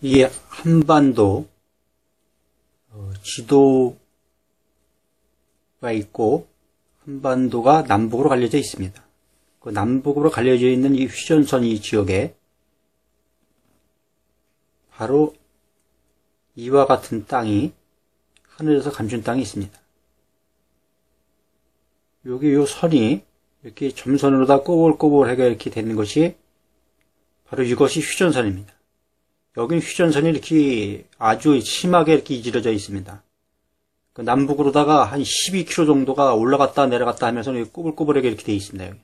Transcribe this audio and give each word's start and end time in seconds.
이게 0.00 0.30
한반도 0.48 1.48
어, 2.90 3.12
지도가 3.22 3.96
있고 5.94 6.48
한반도가 7.04 7.82
남북으로 7.82 8.28
갈려져 8.28 8.58
있습니다. 8.58 9.04
그 9.60 9.70
남북으로 9.70 10.30
갈려져 10.30 10.68
있는 10.68 10.94
이 10.94 11.06
휴전선 11.06 11.64
이 11.64 11.80
지역에 11.80 12.36
바로 14.90 15.34
이와 16.54 16.86
같은 16.86 17.26
땅이 17.26 17.72
하늘에서 18.42 18.90
감춘 18.90 19.22
땅이 19.22 19.42
있습니다. 19.42 19.78
여기 22.26 22.52
요 22.54 22.64
선이 22.64 23.22
이렇게 23.62 23.90
점선으로 23.90 24.46
다 24.46 24.62
꼬불꼬불하게 24.62 25.46
이렇게 25.46 25.70
되는 25.70 25.96
것이 25.96 26.36
바로 27.44 27.62
이것이 27.62 28.00
휴전선입니다. 28.00 28.72
여긴 29.56 29.78
휴전선이 29.78 30.28
이렇게 30.28 31.06
아주 31.18 31.60
심하게 31.60 32.14
이렇게 32.14 32.34
이질러져 32.34 32.72
있습니다. 32.72 33.22
그 34.12 34.20
남북으로다가 34.22 35.04
한 35.04 35.20
12km 35.20 35.86
정도가 35.86 36.34
올라갔다 36.34 36.86
내려갔다 36.86 37.26
하면서 37.26 37.52
꼬불꼬불하게 37.52 38.28
이렇게 38.28 38.44
되어 38.44 38.54
있습니다. 38.54 38.88
여기. 38.88 39.00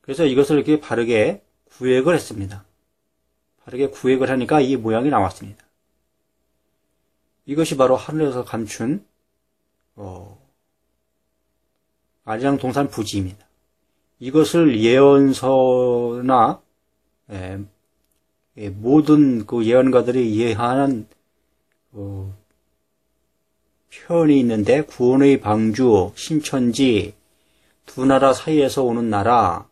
그래서 0.00 0.24
이것을 0.24 0.56
이렇게 0.56 0.80
바르게 0.80 1.42
구획을 1.70 2.14
했습니다. 2.14 2.64
바르게 3.64 3.88
구획을 3.88 4.30
하니까 4.30 4.60
이 4.60 4.76
모양이 4.76 5.08
나왔습니다. 5.08 5.64
이것이 7.46 7.76
바로 7.76 7.96
하늘에서 7.96 8.44
감춘 8.44 9.04
어, 9.96 10.38
아리랑 12.24 12.58
동산 12.58 12.88
부지입니다. 12.88 13.46
이것을 14.18 14.80
예언서나 14.80 16.62
에, 17.30 17.34
예, 17.34 17.58
모든 18.68 19.46
그 19.46 19.64
예언가들이 19.64 20.30
이해하는 20.34 21.06
어, 21.92 22.36
표현이 23.92 24.38
있는데 24.40 24.82
구원의 24.82 25.40
방주, 25.40 26.12
신천지, 26.14 27.14
두 27.86 28.04
나라 28.04 28.32
사이에서 28.32 28.84
오는 28.84 29.08
나라, 29.08 29.68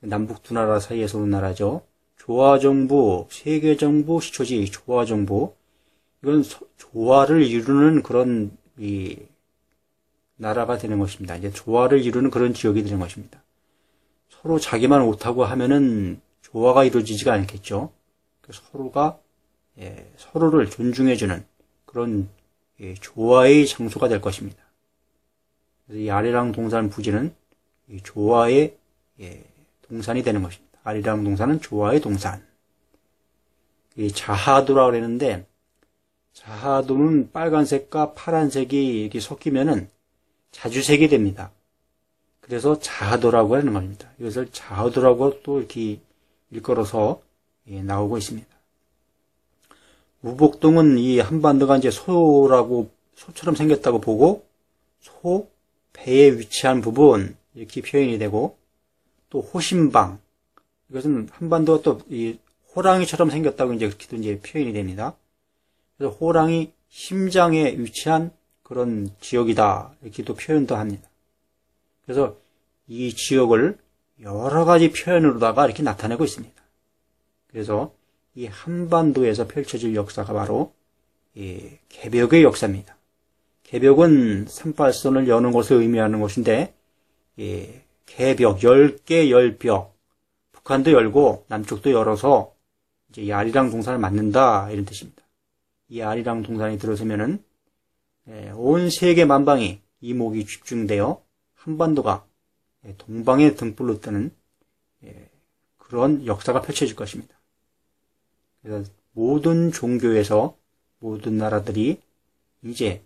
남북 0.00 0.42
두 0.42 0.54
나라 0.54 0.80
사이에서 0.80 1.18
오는 1.18 1.30
나라죠. 1.30 1.82
조화정부, 2.16 3.26
세계정부, 3.30 4.20
시초지, 4.20 4.70
조화정부. 4.70 5.54
이건 6.22 6.44
조화를 6.76 7.42
이루는 7.44 8.02
그런 8.02 8.56
이 8.78 9.16
나라가 10.36 10.78
되는 10.78 10.98
것입니다. 10.98 11.36
이제 11.36 11.50
조화를 11.50 12.04
이루는 12.04 12.30
그런 12.30 12.54
지역이 12.54 12.82
되는 12.82 12.98
것입니다. 12.98 13.42
서로 14.28 14.58
자기만 14.58 15.02
옳다고 15.02 15.44
하면은 15.44 16.20
조화가 16.42 16.84
이루어지지가 16.84 17.32
않겠죠. 17.32 17.92
서로가 18.50 19.18
예, 19.78 20.10
서로를 20.16 20.68
존중해주는 20.68 21.44
그런 21.86 22.28
예, 22.80 22.94
조화의 22.94 23.66
장소가 23.66 24.08
될 24.08 24.20
것입니다. 24.20 24.62
그래서 25.86 26.00
이 26.00 26.10
아리랑 26.10 26.52
동산 26.52 26.90
부지는 26.90 27.34
조화의 28.02 28.76
예, 29.20 29.44
동산이 29.82 30.22
되는 30.22 30.42
것입니다. 30.42 30.78
아리랑 30.84 31.24
동산은 31.24 31.60
조화의 31.60 32.00
동산. 32.00 32.44
자하도라 34.14 34.86
그랬는데 34.86 35.46
자하도는 36.32 37.30
빨간색과 37.32 38.14
파란색이 38.14 39.02
이렇게 39.02 39.20
섞이면은 39.20 39.88
자주색이 40.50 41.08
됩니다. 41.08 41.50
그래서 42.40 42.78
자하도라고 42.78 43.56
하는 43.56 43.72
겁니다. 43.72 44.10
이것을 44.18 44.50
자하도라고 44.50 45.42
또 45.42 45.58
이렇게 45.58 46.00
일컬어서 46.52 47.20
예, 47.68 47.82
나오고 47.82 48.18
있습니다. 48.18 48.48
우복동은 50.22 50.98
이 50.98 51.18
한반도가 51.18 51.78
이제 51.78 51.90
소라고 51.90 52.90
소처럼 53.16 53.56
생겼다고 53.56 54.00
보고 54.00 54.46
소 55.00 55.50
배에 55.92 56.30
위치한 56.38 56.80
부분 56.80 57.36
이렇게 57.54 57.82
표현이 57.82 58.18
되고 58.18 58.56
또 59.30 59.40
호신방 59.40 60.20
이것은 60.90 61.28
한반도가 61.32 61.82
또 61.82 62.00
이 62.08 62.38
호랑이처럼 62.74 63.30
생겼다고 63.30 63.74
이제 63.74 63.86
그렇게도 63.86 64.16
이제 64.16 64.40
표현이 64.40 64.72
됩니다. 64.72 65.16
그래서 65.96 66.14
호랑이 66.14 66.72
심장에 66.88 67.76
위치한 67.78 68.30
그런 68.62 69.10
지역이다 69.20 69.94
이렇게 70.02 70.22
또 70.22 70.34
표현도 70.34 70.76
합니다. 70.76 71.08
그래서 72.04 72.36
이 72.88 73.14
지역을 73.14 73.78
여러 74.22 74.64
가지 74.64 74.92
표현으로다가 74.92 75.66
이렇게 75.66 75.82
나타내고 75.82 76.24
있습니다. 76.24 76.62
그래서 77.48 77.94
이 78.34 78.46
한반도에서 78.46 79.46
펼쳐질 79.46 79.94
역사가 79.94 80.32
바로 80.32 80.72
이 81.34 81.70
개벽의 81.88 82.42
역사입니다. 82.44 82.96
개벽은 83.64 84.46
삼팔선을 84.48 85.28
여는 85.28 85.52
것을 85.52 85.78
의미하는 85.78 86.20
것인데 86.20 86.74
이 87.36 87.68
개벽 88.06 88.58
10개 88.58 89.30
열벽 89.30 89.96
북한도 90.52 90.92
열고 90.92 91.46
남쪽도 91.48 91.90
열어서 91.90 92.54
이제 93.08 93.22
이 93.22 93.32
아리랑 93.32 93.70
동산을 93.70 93.98
맞는다 93.98 94.70
이런 94.70 94.84
뜻입니다. 94.84 95.22
이 95.88 96.00
아리랑 96.00 96.42
동산이 96.42 96.78
들어서면은 96.78 97.42
예, 98.28 98.52
온 98.54 98.88
세계 98.88 99.24
만방이 99.24 99.80
이목이 100.00 100.46
집중되어 100.46 101.22
한반도가 101.54 102.24
예, 102.24 102.31
동방의 102.98 103.56
등불로 103.56 104.00
뜨는 104.00 104.34
예, 105.04 105.30
그런 105.78 106.26
역사가 106.26 106.62
펼쳐질 106.62 106.96
것입니다. 106.96 107.34
그래서 108.62 108.90
모든 109.12 109.72
종교에서 109.72 110.56
모든 110.98 111.36
나라들이 111.36 112.00
이제 112.62 113.02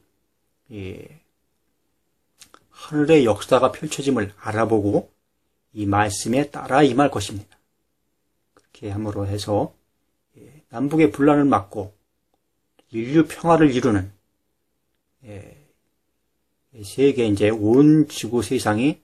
하늘의 2.71 3.25
역사가 3.25 3.73
펼쳐짐을 3.73 4.33
알아보고 4.39 5.11
이 5.73 5.87
말씀에 5.87 6.51
따라 6.51 6.83
임할 6.83 7.11
것입니다. 7.11 7.59
그렇게 8.55 8.91
함으로 8.91 9.27
해서 9.27 9.75
남북의 10.69 11.11
분란을 11.11 11.45
막고 11.45 11.95
인류 12.91 13.27
평화를 13.27 13.75
이루는 13.75 14.13
세계 16.85 17.27
이제 17.27 17.49
온 17.51 18.09
지구 18.09 18.43
세상이 18.43 19.01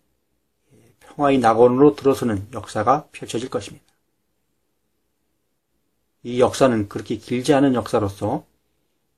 평화의 1.15 1.39
낙원으로 1.39 1.95
들어서는 1.97 2.49
역사가 2.53 3.09
펼쳐질 3.13 3.49
것입니다. 3.49 3.85
이 6.23 6.41
역사는 6.41 6.89
그렇게 6.89 7.17
길지 7.17 7.53
않은 7.55 7.75
역사로서 7.75 8.45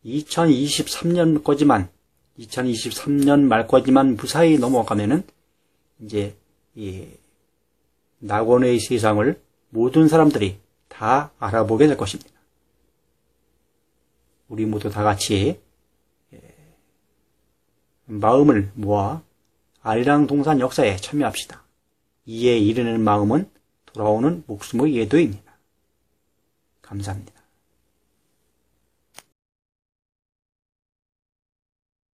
2023년까지만 0.04 1.88
2023년 2.38 3.40
말까지만 3.42 4.16
무사히 4.16 4.58
넘어가면은 4.58 5.22
이제 6.00 6.36
이 6.74 7.06
낙원의 8.18 8.80
세상을 8.80 9.40
모든 9.70 10.08
사람들이 10.08 10.58
다 10.88 11.30
알아보게 11.38 11.86
될 11.86 11.96
것입니다. 11.96 12.30
우리 14.48 14.64
모두 14.66 14.90
다 14.90 15.02
같이 15.02 15.60
마음을 18.06 18.70
모아 18.74 19.22
아리랑 19.82 20.26
동산 20.26 20.60
역사에 20.60 20.96
참여합시다. 20.96 21.63
이에 22.26 22.58
이르는 22.58 23.00
마음은 23.02 23.50
돌아오는 23.86 24.44
목숨의 24.46 24.96
예도입니다. 24.96 25.58
감사합니다. 26.82 27.43